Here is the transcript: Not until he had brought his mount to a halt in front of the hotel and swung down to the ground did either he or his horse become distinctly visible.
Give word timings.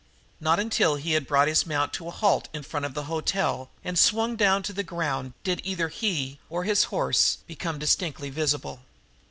Not 0.39 0.59
until 0.59 0.95
he 0.95 1.11
had 1.11 1.27
brought 1.27 1.47
his 1.47 1.67
mount 1.67 1.93
to 1.93 2.07
a 2.07 2.09
halt 2.09 2.49
in 2.53 2.63
front 2.63 2.87
of 2.87 2.95
the 2.95 3.03
hotel 3.03 3.69
and 3.83 3.99
swung 3.99 4.35
down 4.35 4.63
to 4.63 4.73
the 4.73 4.81
ground 4.81 5.33
did 5.43 5.61
either 5.63 5.89
he 5.89 6.39
or 6.49 6.63
his 6.63 6.85
horse 6.85 7.37
become 7.45 7.77
distinctly 7.77 8.31
visible. 8.31 8.81